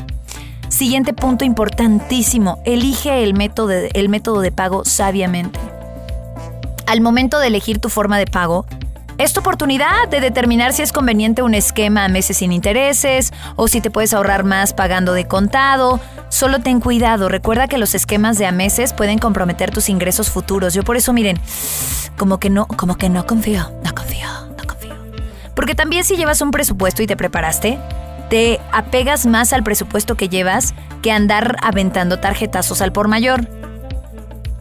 Siguiente 0.70 1.14
punto 1.14 1.46
importantísimo, 1.46 2.60
elige 2.66 3.24
el 3.24 3.36
método, 3.36 3.68
de, 3.68 3.92
el 3.94 4.10
método 4.10 4.42
de 4.42 4.52
pago 4.52 4.84
sabiamente. 4.86 5.60
Al 6.88 7.00
momento 7.02 7.40
de 7.40 7.48
elegir 7.48 7.80
tu 7.80 7.90
forma 7.90 8.18
de 8.18 8.26
pago, 8.26 8.66
es 9.18 9.34
tu 9.34 9.42
oportunidad 9.42 10.08
de 10.10 10.22
determinar 10.22 10.74
si 10.74 10.82
es 10.82 10.92
conveniente 10.92 11.44
un 11.44 11.54
esquema 11.54 12.06
a 12.06 12.08
meses 12.08 12.38
sin 12.38 12.52
intereses 12.52 13.32
o 13.56 13.68
si 13.68 13.82
te 13.82 13.92
puedes 13.92 14.14
ahorrar 14.14 14.44
más 14.44 14.74
pagando 14.74 15.14
de 15.14 15.28
contado. 15.28 16.00
Solo 16.30 16.60
ten 16.60 16.80
cuidado, 16.80 17.30
recuerda 17.30 17.68
que 17.68 17.78
los 17.78 17.94
esquemas 17.94 18.38
de 18.38 18.48
a 18.48 18.52
meses 18.52 18.94
pueden 18.94 19.20
comprometer 19.20 19.72
tus 19.72 19.90
ingresos 19.90 20.30
futuros. 20.30 20.74
Yo 20.74 20.84
por 20.84 20.98
eso, 20.98 21.14
miren, 21.14 21.40
como 22.18 22.40
que 22.40 22.50
no, 22.50 22.68
como 22.68 22.98
que 22.98 23.10
no 23.10 23.26
confío, 23.26 23.72
no 23.84 23.94
confío, 23.94 24.28
no 24.58 24.68
confío. 24.68 24.96
Porque 25.56 25.76
también 25.76 26.04
si 26.04 26.16
llevas 26.16 26.42
un 26.42 26.52
presupuesto 26.52 27.04
y 27.04 27.08
te 27.08 27.16
preparaste, 27.16 27.78
te 28.30 28.60
apegas 28.72 29.28
más 29.28 29.54
al 29.54 29.64
presupuesto 29.64 30.16
que 30.16 30.30
llevas 30.30 30.74
que 31.04 31.12
andar 31.12 31.58
aventando 31.62 32.20
tarjetazos 32.20 32.82
al 32.82 32.92
por 32.92 33.08
mayor. 33.08 33.48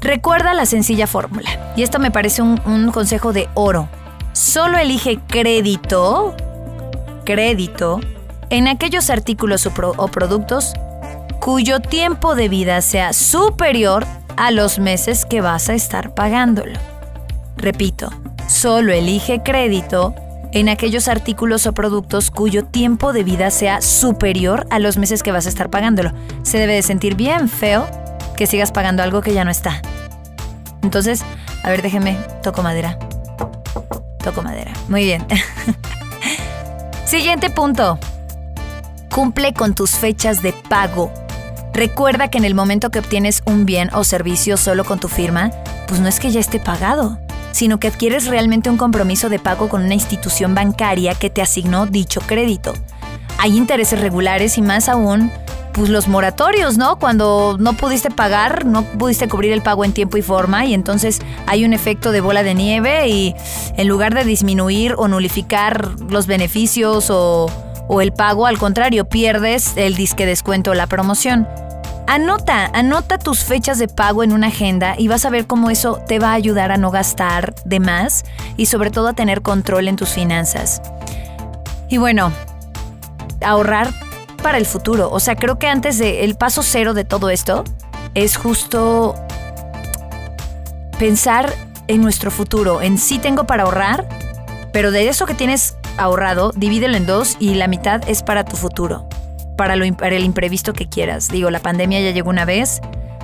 Recuerda 0.00 0.52
la 0.52 0.66
sencilla 0.66 1.06
fórmula, 1.06 1.72
y 1.76 1.84
esto 1.84 2.00
me 2.00 2.10
parece 2.10 2.42
un, 2.42 2.60
un 2.66 2.90
consejo 2.90 3.32
de 3.32 3.48
oro 3.54 3.88
solo 4.32 4.78
elige 4.78 5.18
crédito, 5.26 6.34
crédito, 7.24 8.00
en 8.50 8.68
aquellos 8.68 9.10
artículos 9.10 9.66
o, 9.66 10.08
productos 10.08 10.74
cuyo 11.40 11.80
tiempo 11.80 12.34
de 12.34 12.48
vida 12.48 12.80
sea 12.82 13.12
superior 13.12 14.06
a 14.36 14.50
los 14.50 14.78
meses 14.78 15.24
que 15.24 15.40
vas 15.40 15.68
a 15.68 15.74
estar 15.74 16.14
pagándolo. 16.14 16.78
Repito, 17.56 18.10
solo 18.48 18.92
elige 18.92 19.42
crédito 19.42 20.14
en 20.52 20.68
aquellos 20.68 21.08
artículos 21.08 21.66
o 21.66 21.72
productos 21.72 22.30
cuyo 22.30 22.64
tiempo 22.64 23.12
de 23.12 23.24
vida 23.24 23.50
sea 23.50 23.80
superior 23.80 24.66
a 24.70 24.78
los 24.78 24.98
meses 24.98 25.22
que 25.22 25.32
vas 25.32 25.46
a 25.46 25.48
estar 25.48 25.70
pagándolo. 25.70 26.12
Se 26.42 26.58
debe 26.58 26.74
de 26.74 26.82
sentir 26.82 27.16
bien 27.16 27.48
feo 27.48 27.86
que 28.36 28.46
sigas 28.46 28.70
pagando 28.70 29.02
algo 29.02 29.22
que 29.22 29.32
ya 29.32 29.44
no 29.44 29.50
está. 29.50 29.80
Entonces, 30.82 31.24
a 31.62 31.70
ver, 31.70 31.80
déjeme, 31.80 32.18
toco 32.42 32.62
madera. 32.62 32.98
Toco 34.22 34.42
madera. 34.42 34.72
Muy 34.88 35.04
bien. 35.04 35.26
Siguiente 37.04 37.50
punto. 37.50 37.98
Cumple 39.10 39.52
con 39.52 39.74
tus 39.74 39.90
fechas 39.90 40.42
de 40.42 40.52
pago. 40.52 41.12
Recuerda 41.74 42.28
que 42.28 42.38
en 42.38 42.44
el 42.44 42.54
momento 42.54 42.90
que 42.90 42.98
obtienes 42.98 43.42
un 43.46 43.66
bien 43.66 43.90
o 43.92 44.04
servicio 44.04 44.56
solo 44.56 44.84
con 44.84 45.00
tu 45.00 45.08
firma, 45.08 45.50
pues 45.86 46.00
no 46.00 46.08
es 46.08 46.20
que 46.20 46.30
ya 46.30 46.40
esté 46.40 46.60
pagado, 46.60 47.18
sino 47.52 47.80
que 47.80 47.88
adquieres 47.88 48.26
realmente 48.26 48.70
un 48.70 48.76
compromiso 48.76 49.28
de 49.28 49.38
pago 49.38 49.68
con 49.68 49.82
una 49.82 49.94
institución 49.94 50.54
bancaria 50.54 51.14
que 51.14 51.30
te 51.30 51.42
asignó 51.42 51.86
dicho 51.86 52.20
crédito. 52.20 52.74
Hay 53.38 53.56
intereses 53.56 54.00
regulares 54.00 54.56
y 54.58 54.62
más 54.62 54.88
aún 54.88 55.32
pues 55.72 55.88
los 55.88 56.08
moratorios, 56.08 56.76
¿no? 56.76 56.98
Cuando 56.98 57.56
no 57.58 57.72
pudiste 57.74 58.10
pagar, 58.10 58.64
no 58.66 58.82
pudiste 58.82 59.28
cubrir 59.28 59.52
el 59.52 59.62
pago 59.62 59.84
en 59.84 59.92
tiempo 59.92 60.16
y 60.16 60.22
forma 60.22 60.64
y 60.66 60.74
entonces 60.74 61.20
hay 61.46 61.64
un 61.64 61.72
efecto 61.72 62.12
de 62.12 62.20
bola 62.20 62.42
de 62.42 62.54
nieve 62.54 63.08
y 63.08 63.34
en 63.76 63.88
lugar 63.88 64.14
de 64.14 64.24
disminuir 64.24 64.94
o 64.98 65.08
nulificar 65.08 65.90
los 66.08 66.26
beneficios 66.26 67.10
o, 67.10 67.50
o 67.88 68.00
el 68.00 68.12
pago, 68.12 68.46
al 68.46 68.58
contrario, 68.58 69.06
pierdes 69.06 69.72
el 69.76 69.94
disque 69.96 70.26
descuento 70.26 70.72
o 70.72 70.74
la 70.74 70.86
promoción. 70.86 71.48
Anota, 72.06 72.66
anota 72.74 73.16
tus 73.16 73.44
fechas 73.44 73.78
de 73.78 73.88
pago 73.88 74.22
en 74.22 74.32
una 74.32 74.48
agenda 74.48 74.96
y 74.98 75.08
vas 75.08 75.24
a 75.24 75.30
ver 75.30 75.46
cómo 75.46 75.70
eso 75.70 76.02
te 76.06 76.18
va 76.18 76.30
a 76.30 76.34
ayudar 76.34 76.72
a 76.72 76.76
no 76.76 76.90
gastar 76.90 77.54
de 77.64 77.80
más 77.80 78.24
y 78.56 78.66
sobre 78.66 78.90
todo 78.90 79.08
a 79.08 79.12
tener 79.14 79.40
control 79.40 79.88
en 79.88 79.96
tus 79.96 80.10
finanzas. 80.10 80.82
Y 81.88 81.98
bueno, 81.98 82.32
ahorrar 83.40 83.92
para 84.42 84.58
el 84.58 84.66
futuro. 84.66 85.10
O 85.10 85.20
sea, 85.20 85.36
creo 85.36 85.58
que 85.58 85.68
antes 85.68 85.98
de 85.98 86.24
el 86.24 86.34
paso 86.34 86.62
cero 86.62 86.94
de 86.94 87.04
todo 87.04 87.30
esto 87.30 87.64
es 88.14 88.36
justo 88.36 89.14
pensar 90.98 91.52
en 91.88 92.00
nuestro 92.00 92.30
futuro, 92.30 92.82
en 92.82 92.98
sí 92.98 93.18
tengo 93.18 93.44
para 93.44 93.64
ahorrar, 93.64 94.08
pero 94.72 94.90
de 94.90 95.08
eso 95.08 95.26
que 95.26 95.34
tienes 95.34 95.76
ahorrado, 95.96 96.52
divídelo 96.54 96.96
en 96.96 97.06
dos 97.06 97.36
y 97.38 97.54
la 97.54 97.66
mitad 97.66 98.08
es 98.08 98.22
para 98.22 98.44
tu 98.44 98.56
futuro, 98.56 99.08
para, 99.56 99.76
lo, 99.76 99.90
para 99.94 100.16
el 100.16 100.24
imprevisto 100.24 100.72
que 100.72 100.88
quieras. 100.88 101.28
Digo, 101.28 101.50
la 101.50 101.60
pandemia 101.60 102.00
ya 102.00 102.10
llegó 102.10 102.30
una 102.30 102.44
vez, 102.44 102.80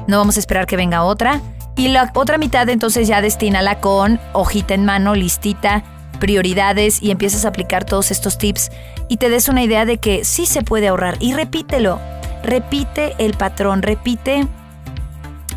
no 0.06 0.18
vamos 0.18 0.37
a 0.37 0.40
esperar 0.40 0.66
que 0.66 0.76
venga 0.76 1.04
otra. 1.04 1.40
Y 1.76 1.88
la 1.88 2.10
otra 2.14 2.38
mitad 2.38 2.68
entonces 2.68 3.06
ya 3.06 3.20
destínala 3.20 3.78
con 3.78 4.18
hojita 4.32 4.75
en 4.75 4.84
mano, 4.84 5.14
listita, 5.14 5.84
prioridades 6.18 7.02
y 7.02 7.10
empiezas 7.10 7.44
a 7.44 7.48
aplicar 7.48 7.84
todos 7.84 8.10
estos 8.10 8.38
tips 8.38 8.70
y 9.08 9.16
te 9.16 9.28
des 9.30 9.48
una 9.48 9.62
idea 9.62 9.84
de 9.84 9.98
que 9.98 10.25
sí 10.25 10.46
se 10.46 10.62
puede 10.62 10.88
ahorrar. 10.88 11.16
Y 11.20 11.32
repítelo, 11.32 12.00
repite 12.42 13.14
el 13.18 13.34
patrón, 13.34 13.82
repite 13.82 14.46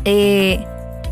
eh, 0.04 0.64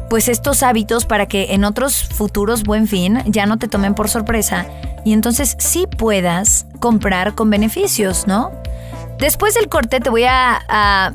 pues 0.08 0.28
estos 0.28 0.62
hábitos 0.62 1.04
para 1.04 1.26
que 1.26 1.54
en 1.54 1.64
otros 1.64 2.02
futuros 2.04 2.64
buen 2.64 2.88
fin 2.88 3.22
ya 3.26 3.46
no 3.46 3.58
te 3.58 3.68
tomen 3.68 3.94
por 3.94 4.08
sorpresa 4.08 4.66
y 5.04 5.12
entonces 5.12 5.56
sí 5.58 5.86
puedas 5.86 6.66
comprar 6.80 7.34
con 7.34 7.50
beneficios, 7.50 8.26
¿no? 8.26 8.50
Después 9.18 9.54
del 9.54 9.68
corte 9.68 10.00
te 10.00 10.10
voy 10.10 10.24
a 10.24 11.14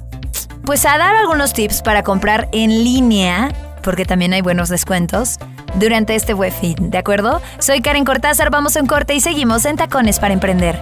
pues 0.65 0.85
a 0.85 0.97
dar 0.97 1.15
algunos 1.15 1.53
tips 1.53 1.83
para 1.83 2.03
comprar 2.03 2.49
en 2.51 2.83
línea, 2.83 3.53
porque 3.83 4.03
también 4.03 4.33
hay 4.33 4.41
buenos 4.41 4.69
descuentos 4.69 5.37
durante 5.79 6.15
este 6.15 6.33
buen 6.33 6.51
fin, 6.51 6.89
¿de 6.91 6.97
acuerdo? 6.97 7.41
Soy 7.59 7.81
Karen 7.81 8.05
Cortázar, 8.05 8.49
vamos 8.49 8.75
a 8.77 8.81
un 8.81 8.87
corte 8.87 9.13
y 9.15 9.19
seguimos 9.19 9.65
en 9.65 9.75
Tacones 9.75 10.19
para 10.19 10.33
Emprender. 10.33 10.79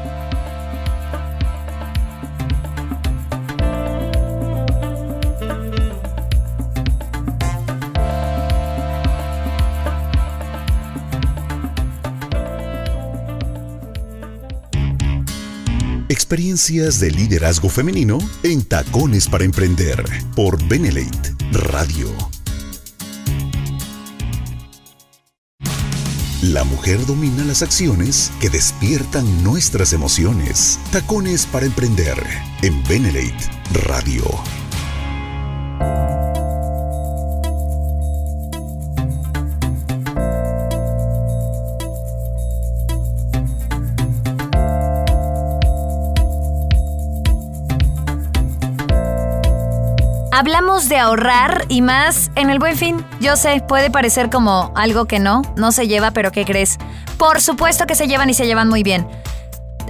Experiencias 16.10 17.00
de 17.00 17.12
liderazgo 17.12 17.70
femenino 17.70 18.18
en 18.44 18.64
Tacones 18.64 19.28
para 19.28 19.44
Emprender 19.44 20.04
por 20.36 20.64
Benelate 20.68 21.36
Radio. 21.52 22.33
La 26.52 26.66
mujer 26.66 27.06
domina 27.06 27.46
las 27.46 27.62
acciones 27.62 28.30
que 28.42 28.50
despiertan 28.50 29.46
nuestras 29.46 29.94
emociones. 29.94 30.78
Tacones 30.92 31.46
para 31.46 31.66
emprender 31.66 32.18
en 32.62 32.84
Benelate 32.84 33.50
Radio. 33.86 34.26
Hablamos 50.36 50.90
de 50.90 50.98
ahorrar 50.98 51.66
y 51.70 51.84
más 51.84 52.32
en 52.34 52.50
el 52.50 52.58
buen 52.58 52.76
fin. 52.76 53.06
Yo 53.20 53.36
sé, 53.36 53.62
puede 53.68 53.92
parecer 53.92 54.32
como 54.32 54.72
algo 54.74 55.06
que 55.06 55.20
no, 55.20 55.44
no 55.58 55.72
se 55.72 55.88
lleva, 55.88 56.10
pero 56.10 56.32
¿qué 56.32 56.44
crees? 56.44 56.80
Por 57.20 57.40
supuesto 57.40 57.86
que 57.86 57.94
se 57.94 58.08
llevan 58.08 58.32
y 58.32 58.34
se 58.34 58.48
llevan 58.48 58.68
muy 58.68 58.82
bien. 58.82 59.08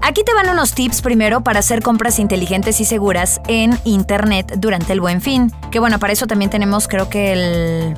Aquí 0.02 0.22
te 0.26 0.34
van 0.34 0.50
unos 0.50 0.74
tips 0.74 1.02
primero 1.02 1.46
para 1.46 1.60
hacer 1.60 1.82
compras 1.82 2.20
inteligentes 2.20 2.82
y 2.82 2.84
seguras 2.84 3.40
en 3.48 3.80
Internet 3.86 4.56
durante 4.58 4.92
el 4.92 5.00
buen 5.00 5.22
fin. 5.22 5.50
Que 5.72 5.80
bueno, 5.80 5.98
para 5.98 6.12
eso 6.12 6.28
también 6.28 6.52
tenemos 6.52 6.90
creo 6.90 7.08
que 7.08 7.32
el... 7.32 7.98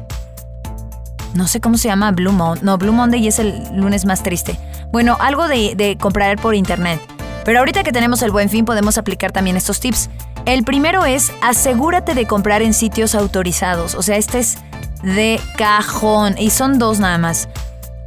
No 1.34 1.48
sé 1.48 1.60
cómo 1.60 1.80
se 1.80 1.88
llama, 1.88 2.12
Blue 2.12 2.32
Monday. 2.32 2.64
No, 2.64 2.78
Blue 2.78 2.94
Monday 2.94 3.28
es 3.28 3.40
el 3.40 3.76
lunes 3.76 4.06
más 4.06 4.22
triste. 4.22 4.60
Bueno, 4.92 5.18
algo 5.20 5.48
de, 5.48 5.74
de 5.76 5.98
comprar 5.98 6.40
por 6.40 6.54
Internet. 6.54 7.02
Pero 7.44 7.58
ahorita 7.58 7.84
que 7.84 7.92
tenemos 7.92 8.22
el 8.22 8.30
buen 8.30 8.50
fin 8.52 8.66
podemos 8.66 9.00
aplicar 9.00 9.32
también 9.32 9.58
estos 9.58 9.80
tips. 9.80 10.12
El 10.46 10.64
primero 10.64 11.06
es 11.06 11.32
asegúrate 11.42 12.14
de 12.14 12.28
comprar 12.28 12.62
en 12.62 12.76
sitios 12.76 13.16
autorizados. 13.16 13.96
O 13.96 14.04
sea, 14.04 14.18
este 14.18 14.40
es 14.40 14.60
de 15.02 15.40
cajón. 15.58 16.36
Y 16.38 16.52
son 16.52 16.78
dos 16.78 17.00
nada 17.00 17.18
más. 17.18 17.50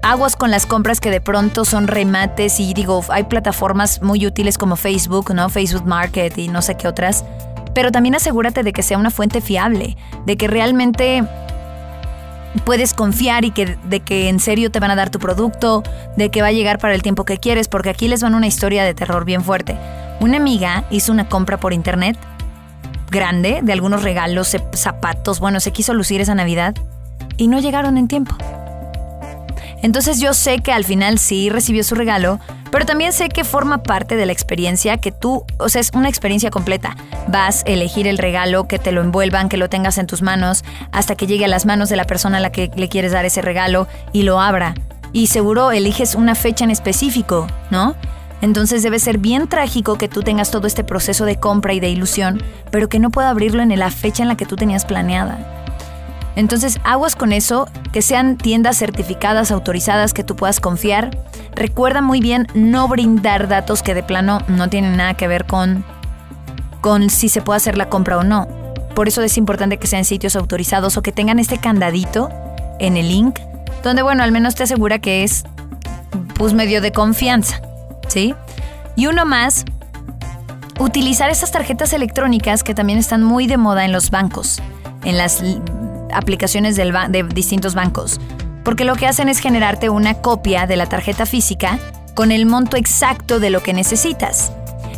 Aguas 0.03 0.37
con 0.37 0.53
las 0.53 0.65
compras 0.65 1.01
que 1.01 1.11
de 1.11 1.21
pronto 1.21 1.65
son 1.65 1.89
remates 1.89 2.61
y 2.61 2.75
digo, 2.75 3.05
hay 3.09 3.25
plataformas 3.25 4.03
muy 4.03 4.25
útiles 4.25 4.57
como 4.57 4.77
Facebook, 4.77 5.35
¿no? 5.35 5.49
Facebook 5.49 5.85
Market 5.85 6.39
y 6.39 6.47
no 6.47 6.63
sé 6.63 6.77
qué 6.77 6.87
otras. 6.87 7.25
Pero 7.75 7.91
también 7.91 8.15
asegúrate 8.15 8.63
de 8.63 8.73
que 8.73 8.85
sea 8.85 8.99
una 8.99 9.11
fuente 9.11 9.41
fiable, 9.41 9.97
de 10.25 10.37
que 10.37 10.47
realmente 10.47 11.25
puedes 12.65 12.95
confiar 12.95 13.45
y 13.45 13.51
que, 13.51 13.77
de 13.85 13.99
que 13.99 14.29
en 14.29 14.39
serio 14.39 14.71
te 14.71 14.79
van 14.79 14.93
a 14.93 14.97
dar 14.97 15.11
tu 15.11 15.19
producto, 15.19 15.83
de 16.17 16.31
que 16.31 16.43
va 16.43 16.49
a 16.49 16.53
llegar 16.53 16.79
para 16.79 16.95
el 16.95 17.03
tiempo 17.03 17.25
que 17.25 17.39
quieres, 17.39 17.67
porque 17.67 17.91
aquí 17.91 18.07
les 18.07 18.23
van 18.23 18.37
una 18.37 18.47
historia 18.47 18.85
de 18.85 18.95
terror 18.95 19.25
bien 19.25 19.43
fuerte. 19.43 19.77
Una 20.21 20.37
amiga 20.37 20.85
hizo 20.91 21.13
una 21.13 21.29
compra 21.29 21.59
por 21.59 21.73
internet 21.73 22.17
grande 23.11 23.61
de 23.63 23.73
algunos 23.73 24.03
regalos, 24.03 24.57
zapatos, 24.73 25.41
bueno, 25.41 25.61
se 25.61 25.73
quiso 25.73 25.95
lucir 25.95 26.21
esa 26.21 26.35
Navidad 26.35 26.75
y 27.37 27.49
no 27.49 27.59
llegaron 27.61 27.99
en 27.99 28.09
tiempo. 28.09 28.37
Entonces 29.83 30.21
yo 30.21 30.35
sé 30.35 30.59
que 30.59 30.73
al 30.73 30.85
final 30.85 31.19
sí 31.19 31.51
recibió 31.51 31.85
su 31.85 31.95
regalo, 31.95 32.41
pero 32.71 32.85
también 32.85 33.13
sé 33.13 33.29
que 33.29 33.45
forma 33.45 33.83
parte 33.83 34.17
de 34.17 34.27
la 34.27 34.33
experiencia 34.33 34.99
que 34.99 35.13
tú, 35.13 35.45
o 35.59 35.69
sea, 35.69 35.81
es 35.81 35.91
una 35.95 36.09
experiencia 36.09 36.51
completa. 36.51 36.97
Vas 37.29 37.65
a 37.65 37.71
elegir 37.71 38.07
el 38.09 38.19
regalo, 38.19 38.67
que 38.67 38.79
te 38.79 38.93
lo 38.93 39.01
envuelvan, 39.01 39.49
que 39.49 39.57
lo 39.57 39.69
tengas 39.69 39.99
en 39.99 40.07
tus 40.07 40.21
manos, 40.21 40.65
hasta 40.91 41.15
que 41.15 41.27
llegue 41.27 41.45
a 41.45 41.49
las 41.49 41.65
manos 41.65 41.89
de 41.89 41.97
la 41.97 42.05
persona 42.05 42.39
a 42.39 42.41
la 42.41 42.51
que 42.51 42.71
le 42.75 42.89
quieres 42.89 43.13
dar 43.13 43.25
ese 43.25 43.41
regalo 43.41 43.87
y 44.13 44.23
lo 44.23 44.41
abra. 44.41 44.75
y 45.11 45.29
seguro 45.29 45.73
eliges 45.73 46.15
una 46.15 46.35
fecha 46.35 46.65
en 46.65 46.71
específico, 46.71 47.47
¿no? 47.71 47.95
Entonces 48.41 48.83
debe 48.83 48.99
ser 48.99 49.19
bien 49.19 49.49
trágico 49.49 49.99
que 49.99 50.09
tú 50.09 50.23
tengas 50.23 50.51
todo 50.51 50.67
este 50.67 50.85
proceso 50.85 51.25
de 51.25 51.37
compra 51.37 51.75
y 51.75 51.81
de 51.81 51.91
ilusión, 51.91 52.43
pero 52.71 52.89
que 52.89 52.99
no 52.99 53.11
pueda 53.11 53.31
abrirlo 53.31 53.63
en 53.63 53.77
la 53.79 53.91
fecha 53.91 54.23
en 54.23 54.29
la 54.29 54.37
que 54.37 54.47
tú 54.47 54.57
tenías 54.57 54.85
planeada. 54.85 55.59
Entonces, 56.37 56.79
aguas 56.85 57.17
con 57.17 57.33
eso, 57.33 57.69
que 57.93 58.01
sean 58.01 58.37
tiendas 58.37 58.79
certificadas, 58.79 59.51
autorizadas, 59.51 60.15
que 60.15 60.23
tú 60.23 60.37
puedas 60.37 60.61
confiar. 60.61 61.19
Recuerda 61.57 62.01
muy 62.01 62.21
bien 62.21 62.47
no 62.55 62.87
brindar 62.87 63.49
datos 63.49 63.83
que 63.83 63.93
de 63.93 64.05
plano 64.05 64.39
no 64.47 64.69
tienen 64.69 64.97
nada 64.97 65.15
que 65.15 65.27
ver 65.27 65.47
con, 65.47 65.85
con 66.81 67.11
si 67.11 67.29
se 67.29 67.43
puede 67.43 67.57
hacer 67.57 67.77
la 67.77 67.89
compra 67.89 68.19
o 68.19 68.23
no. 68.23 68.47
Por 68.95 69.09
eso 69.09 69.21
es 69.23 69.37
importante 69.37 69.79
que 69.79 69.89
sean 69.89 70.05
sitios 70.05 70.37
autorizados 70.37 70.97
o 70.97 71.03
que 71.03 71.11
tengan 71.11 71.41
este 71.41 71.59
candadito 71.59 72.29
en 72.79 72.97
el 72.97 73.09
link, 73.09 73.41
donde, 73.83 74.03
bueno, 74.03 74.23
al 74.23 74.31
menos 74.31 74.55
te 74.55 74.63
asegura 74.63 75.01
que 75.01 75.25
es 75.25 75.45
pues 76.37 76.53
medio 76.53 76.81
de 76.81 76.93
confianza. 76.93 77.61
¿Sí? 78.09 78.35
Y 78.97 79.07
uno 79.07 79.25
más, 79.25 79.65
utilizar 80.79 81.31
esas 81.31 81.51
tarjetas 81.51 81.93
electrónicas 81.93 82.65
que 82.65 82.75
también 82.75 82.99
están 82.99 83.23
muy 83.23 83.47
de 83.47 83.57
moda 83.57 83.85
en 83.85 83.93
los 83.93 84.11
bancos, 84.11 84.61
en 85.05 85.17
las 85.17 85.43
aplicaciones 86.13 86.77
de 86.77 87.27
distintos 87.35 87.75
bancos, 87.75 88.21
porque 88.65 88.85
lo 88.85 88.97
que 88.97 89.07
hacen 89.07 89.29
es 89.29 89.39
generarte 89.39 89.91
una 89.91 90.15
copia 90.15 90.67
de 90.67 90.77
la 90.77 90.87
tarjeta 90.87 91.27
física 91.27 91.79
con 92.15 92.33
el 92.33 92.47
monto 92.47 92.77
exacto 92.77 93.39
de 93.39 93.51
lo 93.51 93.63
que 93.63 93.73
necesitas. 93.73 94.53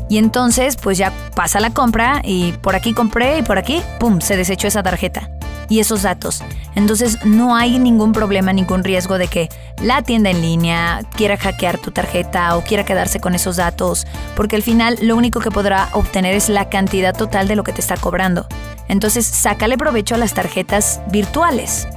Y 0.08 0.18
entonces, 0.18 0.76
pues 0.76 0.98
ya 0.98 1.12
pasa 1.36 1.60
la 1.60 1.70
compra 1.70 2.20
y 2.24 2.52
por 2.52 2.74
aquí 2.74 2.94
compré 2.94 3.38
y 3.38 3.42
por 3.42 3.58
aquí, 3.58 3.80
¡pum!, 4.00 4.20
se 4.20 4.36
desechó 4.36 4.66
esa 4.66 4.82
tarjeta 4.82 5.30
y 5.70 5.80
esos 5.80 6.02
datos. 6.02 6.42
Entonces 6.74 7.24
no 7.24 7.56
hay 7.56 7.78
ningún 7.78 8.12
problema, 8.12 8.52
ningún 8.52 8.84
riesgo 8.84 9.16
de 9.16 9.28
que 9.28 9.48
la 9.82 10.02
tienda 10.02 10.28
en 10.28 10.42
línea 10.42 11.00
quiera 11.16 11.38
hackear 11.38 11.78
tu 11.78 11.92
tarjeta 11.92 12.54
o 12.56 12.62
quiera 12.62 12.84
quedarse 12.84 13.20
con 13.20 13.34
esos 13.34 13.56
datos, 13.56 14.06
porque 14.36 14.56
al 14.56 14.62
final 14.62 14.98
lo 15.00 15.16
único 15.16 15.40
que 15.40 15.50
podrá 15.50 15.88
obtener 15.92 16.34
es 16.34 16.50
la 16.50 16.68
cantidad 16.68 17.16
total 17.16 17.48
de 17.48 17.56
lo 17.56 17.64
que 17.64 17.72
te 17.72 17.80
está 17.80 17.96
cobrando. 17.96 18.46
Entonces 18.88 19.24
sácale 19.24 19.78
provecho 19.78 20.16
a 20.16 20.18
las 20.18 20.34
tarjetas 20.34 21.00
virtuales. 21.10 21.88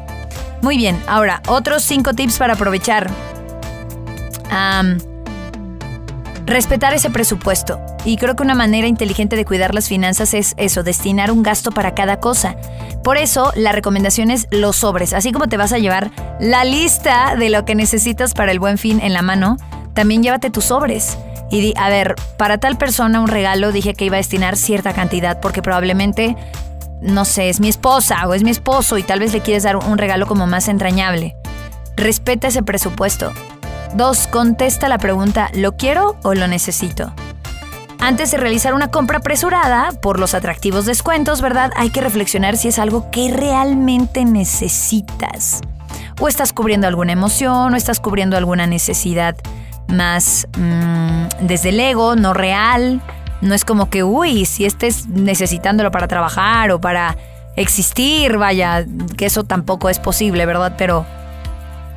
Muy 0.62 0.78
bien, 0.78 1.02
ahora 1.08 1.42
otros 1.48 1.84
5 1.84 2.14
tips 2.14 2.38
para 2.38 2.54
aprovechar. 2.54 3.12
Respetar 6.46 6.94
ese 6.94 7.10
presupuesto. 7.10 7.80
Y 8.06 8.18
creo 8.18 8.36
que 8.36 8.44
una 8.44 8.56
manera 8.56 8.88
inteligente 8.88 9.36
de 9.36 9.46
cuidar 9.46 9.74
las 9.74 9.88
finanzas 9.88 10.34
es 10.34 10.54
eso, 10.58 10.84
destinar 10.84 11.32
un 11.32 11.44
gasto 11.44 11.72
para 11.72 11.96
cada 11.96 12.20
cosa. 12.20 12.56
Por 13.04 13.18
eso, 13.18 13.52
la 13.56 13.72
recomendación 13.72 14.32
es 14.32 14.48
los 14.52 14.78
sobres. 14.78 15.14
Así 15.14 15.32
como 15.32 15.48
te 15.48 15.58
vas 15.58 15.74
a 15.74 15.78
llevar 15.78 16.12
la 16.40 16.64
lista 16.64 17.36
de 17.36 17.50
lo 17.50 17.66
que 17.66 17.76
necesitas 17.76 18.34
para 18.34 18.52
el 18.52 18.60
buen 18.60 18.78
fin 18.78 19.00
en 19.02 19.14
la 19.14 19.22
mano, 19.22 19.58
también 19.94 20.24
llévate 20.24 20.50
tus 20.50 20.66
sobres. 20.66 21.18
Y 21.50 21.62
di, 21.62 21.74
a 21.78 21.90
ver, 21.90 22.16
para 22.38 22.58
tal 22.58 22.78
persona 22.78 23.22
un 23.22 23.28
regalo 23.28 23.72
dije 23.72 23.94
que 23.94 24.06
iba 24.06 24.16
a 24.16 24.18
destinar 24.18 24.58
cierta 24.58 24.94
cantidad 24.94 25.40
porque 25.40 25.62
probablemente, 25.62 26.36
no 27.02 27.26
sé, 27.26 27.50
es 27.50 27.60
mi 27.60 27.70
esposa 27.70 28.28
o 28.28 28.34
es 28.34 28.44
mi 28.44 28.50
esposo 28.50 28.98
y 28.98 29.04
tal 29.04 29.20
vez 29.20 29.34
le 29.34 29.42
quieres 29.42 29.64
dar 29.64 29.78
un 29.78 29.98
regalo 29.98 30.26
como 30.26 30.48
más 30.48 30.68
entrañable. 30.68 31.36
Respeta 31.96 32.48
ese 32.48 32.64
presupuesto. 32.64 33.32
Dos, 33.96 34.26
contesta 34.26 34.90
la 34.90 34.98
pregunta, 34.98 35.52
¿lo 35.54 35.78
quiero 35.78 36.18
o 36.24 36.34
lo 36.34 36.48
necesito? 36.48 37.14
Antes 38.00 38.32
de 38.32 38.38
realizar 38.38 38.74
una 38.74 38.90
compra 38.90 39.20
apresurada 39.20 39.92
por 40.02 40.20
los 40.20 40.34
atractivos 40.34 40.86
descuentos, 40.86 41.42
¿verdad? 41.42 41.72
Hay 41.76 41.92
que 41.92 42.02
reflexionar 42.02 42.58
si 42.58 42.70
es 42.70 42.80
algo 42.80 43.12
que 43.12 43.32
realmente 43.32 44.26
necesitas. 44.26 45.62
O 46.20 46.28
estás 46.28 46.54
cubriendo 46.54 46.88
alguna 46.88 47.12
emoción, 47.12 47.74
o 47.74 47.78
estás 47.78 48.00
cubriendo 48.00 48.36
alguna 48.36 48.66
necesidad 48.66 49.36
más 49.88 50.48
mm, 50.58 51.46
desde 51.46 51.70
el 51.70 51.80
ego, 51.80 52.16
no 52.16 52.34
real. 52.34 53.00
No 53.42 53.54
es 53.54 53.64
como 53.64 53.92
que, 53.92 54.04
uy, 54.04 54.46
si 54.46 54.66
estés 54.66 55.08
necesitándolo 55.08 55.92
para 55.92 56.08
trabajar 56.08 56.72
o 56.72 56.82
para 56.82 57.16
existir, 57.56 58.38
vaya, 58.38 58.86
que 59.18 59.28
eso 59.28 59.44
tampoco 59.44 59.90
es 59.90 60.00
posible, 60.00 60.48
¿verdad? 60.48 60.74
Pero, 60.80 61.06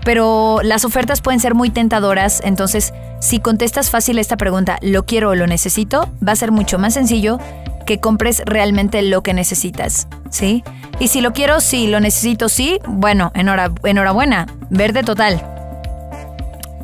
pero 0.07 0.61
las 0.63 0.85
ofertas 0.85 1.21
pueden 1.21 1.41
ser 1.41 1.57
muy 1.57 1.69
tentadoras, 1.69 2.41
entonces 2.45 2.95
si 3.19 3.41
contestas 3.41 3.91
fácil 3.91 4.21
esta 4.21 4.37
pregunta, 4.37 4.79
¿lo 4.81 5.05
quiero 5.05 5.31
o 5.31 5.35
lo 5.35 5.49
necesito? 5.49 6.09
Va 6.27 6.31
a 6.31 6.37
ser 6.37 6.53
mucho 6.53 6.79
más 6.79 6.95
sencillo 6.95 7.41
que 7.87 7.99
compres 7.99 8.41
realmente 8.47 9.03
lo 9.03 9.25
que 9.25 9.35
necesitas, 9.35 10.07
¿sí? 10.31 10.63
Y 11.01 11.09
si 11.09 11.21
lo 11.21 11.33
quiero, 11.33 11.59
sí, 11.59 11.89
lo 11.89 11.99
necesito, 11.99 12.49
sí, 12.49 12.79
bueno, 12.87 13.33
enhorabuena, 13.35 14.47
verde 14.71 15.03
total. 15.03 15.45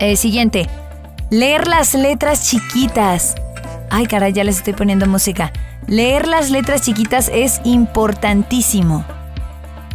Eh, 0.00 0.16
siguiente, 0.16 0.68
leer 1.30 1.68
las 1.68 1.94
letras 1.94 2.50
chiquitas. 2.50 3.36
Ay, 3.88 4.06
caray, 4.06 4.32
ya 4.32 4.42
les 4.42 4.56
estoy 4.56 4.72
poniendo 4.72 5.06
música. 5.06 5.52
Leer 5.86 6.26
las 6.26 6.50
letras 6.50 6.82
chiquitas 6.82 7.30
es 7.32 7.60
importantísimo. 7.62 9.04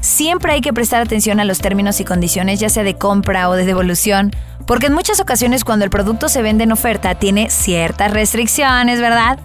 Siempre 0.02 0.54
hay 0.54 0.62
que 0.62 0.74
prestar 0.74 1.02
atención 1.02 1.40
a 1.40 1.46
los 1.46 1.60
términos 1.60 2.00
y 2.00 2.06
condiciones, 2.06 2.60
ya 2.60 2.70
sea 2.70 2.84
de 2.84 2.96
compra 2.96 3.50
o 3.50 3.54
de 3.54 3.66
devolución, 3.66 4.32
porque 4.66 4.88
en 4.88 4.94
muchas 4.94 5.20
ocasiones 5.20 5.64
cuando 5.64 5.86
el 5.86 5.92
producto 5.92 6.30
se 6.30 6.42
vende 6.42 6.64
en 6.64 6.72
oferta 6.72 7.16
tiene 7.16 7.50
ciertas 7.50 8.12
restricciones, 8.12 9.00
¿verdad? 9.00 9.40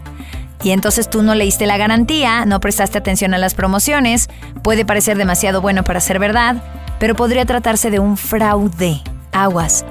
Y 0.62 0.70
entonces 0.70 1.10
tú 1.10 1.22
no 1.22 1.34
leíste 1.34 1.66
la 1.66 1.76
garantía, 1.76 2.44
no 2.44 2.60
prestaste 2.60 2.98
atención 2.98 3.34
a 3.34 3.38
las 3.38 3.54
promociones, 3.54 4.28
puede 4.62 4.84
parecer 4.84 5.16
demasiado 5.18 5.60
bueno 5.60 5.82
para 5.82 6.00
ser 6.00 6.18
verdad, 6.18 6.62
pero 6.98 7.16
podría 7.16 7.44
tratarse 7.44 7.90
de 7.90 7.98
un 7.98 8.16
fraude. 8.16 9.00
Aguas. 9.32 9.84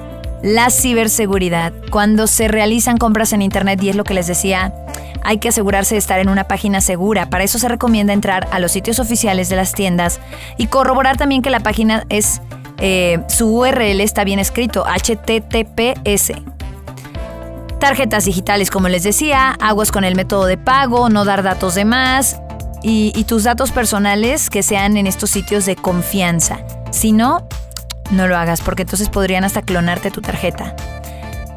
La 0.44 0.70
ciberseguridad. 0.70 1.74
Cuando 1.92 2.26
se 2.26 2.48
realizan 2.48 2.98
compras 2.98 3.34
en 3.34 3.42
Internet, 3.42 3.84
y 3.84 3.90
es 3.90 3.96
lo 3.96 4.04
que 4.04 4.14
les 4.14 4.28
decía, 4.28 4.74
hay 5.24 5.38
que 5.38 5.50
asegurarse 5.50 5.96
de 5.96 6.00
estar 6.00 6.20
en 6.20 6.30
una 6.30 6.46
página 6.46 6.82
segura. 6.82 7.30
Para 7.30 7.44
eso 7.44 7.60
se 7.60 7.68
recomienda 7.68 8.14
entrar 8.14 8.48
a 8.52 8.60
los 8.60 8.72
sitios 8.72 9.00
oficiales 9.00 9.50
de 9.50 9.56
las 9.56 9.74
tiendas 9.74 10.20
y 10.58 10.68
corroborar 10.68 11.18
también 11.18 11.42
que 11.42 11.50
la 11.50 11.60
página 11.60 12.06
es 12.10 12.42
eh, 12.82 13.20
su 13.28 13.48
URL 13.60 14.02
está 14.02 14.24
bien 14.24 14.40
escrito, 14.40 14.84
HTTPS. 14.86 16.34
Tarjetas 17.80 18.26
digitales, 18.26 18.72
como 18.72 18.90
les 18.90 19.04
decía, 19.04 19.56
aguas 19.60 19.92
con 19.92 20.04
el 20.04 20.16
método 20.16 20.46
de 20.46 20.58
pago, 20.58 21.10
no 21.10 21.24
dar 21.24 21.44
datos 21.44 21.76
de 21.76 21.86
más 21.86 22.42
y, 22.84 23.12
y 23.16 23.24
tus 23.26 23.44
datos 23.44 23.72
personales 23.72 24.50
que 24.50 24.64
sean 24.64 24.98
en 24.98 25.08
estos 25.08 25.30
sitios 25.30 25.66
de 25.66 25.76
confianza. 25.76 26.60
Si 26.92 27.12
no, 27.12 27.48
no 28.12 28.28
lo 28.28 28.36
hagas 28.36 28.62
porque 28.62 28.82
entonces 28.82 29.10
podrían 29.10 29.44
hasta 29.44 29.62
clonarte 29.62 30.12
tu 30.12 30.22
tarjeta. 30.22 30.76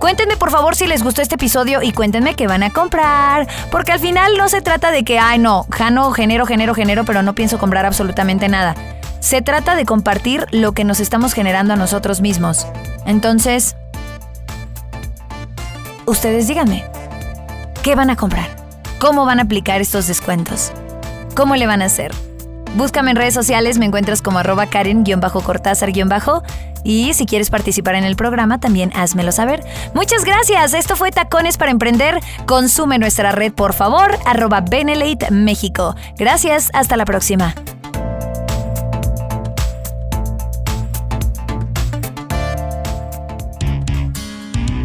Cuéntenme 0.05 0.37
por 0.37 0.51
favor 0.51 0.77
si 0.77 0.87
les 0.87 1.03
gustó 1.03 1.23
este 1.23 1.37
episodio 1.37 1.81
y 1.81 1.93
cuéntenme 1.93 2.35
qué 2.35 2.47
van 2.47 2.63
a 2.63 2.69
comprar. 2.69 3.49
Porque 3.71 3.91
al 3.91 4.01
final 4.01 4.37
no 4.37 4.51
se 4.51 4.61
trata 4.61 4.91
de 4.91 5.03
que, 5.03 5.19
ay 5.19 5.39
no, 5.39 5.65
Jano, 5.71 6.11
genero, 6.11 6.45
genero, 6.45 6.75
genero, 6.75 7.05
pero 7.05 7.23
no 7.23 7.35
pienso 7.35 7.57
comprar 7.57 7.87
absolutamente 7.87 8.51
nada. 8.51 8.75
Se 9.21 9.41
trata 9.41 9.77
de 9.77 9.87
compartir 9.87 10.45
lo 10.51 10.73
que 10.73 10.85
nos 10.85 11.01
estamos 11.01 11.33
generando 11.33 11.73
a 11.73 11.77
nosotros 11.77 12.21
mismos. 12.21 12.67
Entonces, 13.07 13.77
ustedes 16.05 16.49
díganme, 16.49 16.85
¿qué 17.83 17.95
van 17.95 18.11
a 18.11 18.17
comprar? 18.17 18.49
¿Cómo 18.99 19.25
van 19.25 19.39
a 19.39 19.45
aplicar 19.45 19.81
estos 19.81 20.07
descuentos? 20.07 20.71
¿Cómo 21.35 21.57
le 21.57 21.67
van 21.67 21.81
a 21.81 21.87
hacer? 21.87 22.13
Búscame 22.77 23.13
en 23.13 23.17
redes 23.17 23.33
sociales, 23.33 23.79
me 23.79 23.87
encuentras 23.87 24.21
como 24.21 24.39
arroba 24.39 24.67
Karen-Cortázar- 24.67 26.43
y 26.85 27.15
si 27.15 27.27
quieres 27.27 27.51
participar 27.51 27.97
en 27.97 28.05
el 28.05 28.15
programa, 28.15 28.61
también 28.61 28.93
házmelo 28.95 29.33
saber. 29.33 29.65
Muchas 29.95 30.25
gracias. 30.25 30.75
Esto 30.75 30.95
fue 30.95 31.11
Tacones 31.11 31.57
para 31.57 31.71
Emprender. 31.71 32.21
Consume 32.47 32.99
nuestra 32.99 33.33
red, 33.33 33.53
por 33.53 33.73
favor, 33.73 34.17
arroba 34.27 34.61
Benelate 34.61 35.31
México. 35.31 35.97
Gracias. 36.17 36.71
Hasta 36.75 36.97
la 36.97 37.05
próxima. 37.05 37.55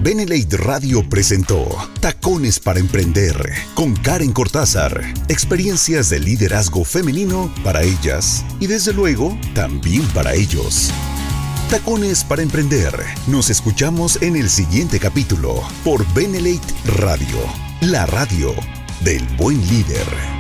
Benelate 0.01 0.57
Radio 0.57 1.07
presentó 1.07 1.67
Tacones 1.99 2.59
para 2.59 2.79
Emprender 2.79 3.35
con 3.75 3.95
Karen 3.97 4.31
Cortázar. 4.31 5.03
Experiencias 5.27 6.09
de 6.09 6.19
liderazgo 6.19 6.85
femenino 6.85 7.53
para 7.63 7.83
ellas 7.83 8.45
y 8.61 8.67
desde 8.67 8.93
luego 8.93 9.37
también 9.53 10.03
para 10.13 10.33
ellos. 10.33 10.91
Tacones 11.69 12.23
para 12.23 12.41
Emprender. 12.41 12.91
Nos 13.27 13.51
escuchamos 13.51 14.19
en 14.23 14.35
el 14.35 14.49
siguiente 14.49 14.99
capítulo 14.99 15.61
por 15.83 16.03
Benelate 16.15 16.73
Radio, 16.97 17.37
la 17.81 18.07
radio 18.07 18.55
del 19.01 19.23
buen 19.37 19.61
líder. 19.67 20.38